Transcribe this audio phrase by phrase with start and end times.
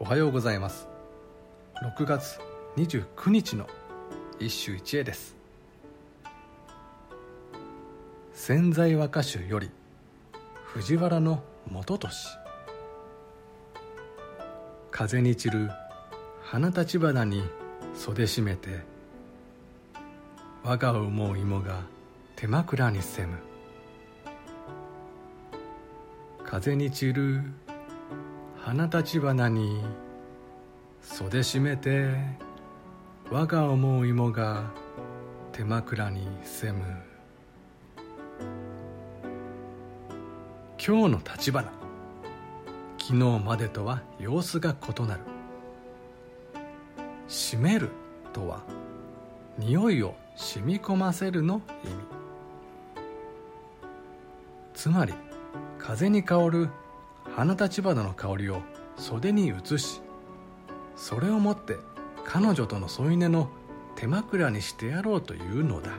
[0.00, 0.86] おはようございます。
[1.96, 2.38] 6月
[2.76, 3.66] 29日の
[4.38, 5.36] 一首一会です。
[8.32, 9.70] 潜在和歌集より
[10.66, 12.38] 藤原の元俊
[14.92, 15.70] 風に散る
[16.42, 17.42] 花立花に
[17.94, 18.84] 袖締めて
[20.62, 21.80] 我が思う芋が
[22.36, 23.36] 手枕にせむ
[26.44, 27.42] 風に散る
[28.68, 29.82] 花立花に
[31.00, 32.14] 袖締めて
[33.30, 34.70] 我が思う芋が
[35.52, 36.84] 手枕にせむ。
[40.86, 41.72] 今日の立花。
[42.98, 45.20] 昨日までとは様子が異なる。
[47.26, 47.88] 締める
[48.34, 48.60] とは
[49.56, 51.94] 匂いを染み込ませるの意味。
[54.74, 55.14] つまり
[55.78, 56.68] 風に香る
[57.34, 58.62] 花立花の香りを
[58.96, 60.00] 袖に移し
[60.96, 61.76] それをもって
[62.24, 63.48] 彼女との添い寝の
[63.94, 65.92] 手枕にしてやろうというのだ。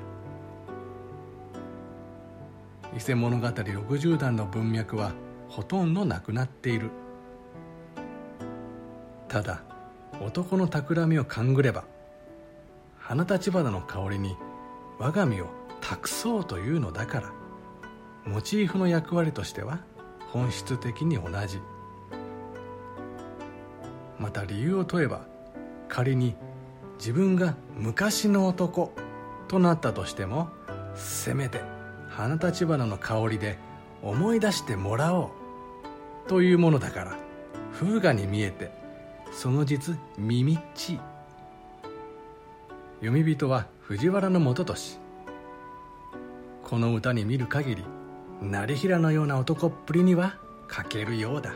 [2.95, 5.13] 伊勢物語60段の文脈は
[5.47, 6.91] ほとんどなくなっている。
[9.27, 9.63] ただ
[10.21, 11.85] 男の企みを勘ぐれば
[12.97, 14.35] 花立花の香りに
[14.97, 15.47] 我が身を
[15.81, 17.31] 託そうというのだから
[18.25, 19.79] モチーフの役割としては
[20.31, 21.59] 本質的に同じ。
[24.19, 25.21] また理由を問えば
[25.87, 26.35] 仮に
[26.97, 28.91] 自分が昔の男
[29.47, 30.49] となったとしても
[30.95, 31.61] せめて
[32.09, 33.57] 花立花の香りで
[34.03, 35.29] 思い出してもらおう
[36.27, 37.17] というものだから
[37.73, 38.71] 風雅に見えて
[39.31, 40.93] その実耳っち。
[40.95, 40.99] い
[42.99, 44.97] 読み人は藤原の元俊
[46.63, 47.85] この歌に見る限り
[48.41, 50.37] 成平のような男っぷりには
[50.67, 51.53] 欠けるようだ。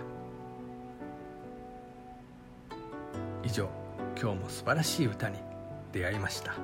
[3.43, 3.69] 以上
[4.19, 5.37] 今日も素晴らしい歌に
[5.91, 6.55] 出会いました。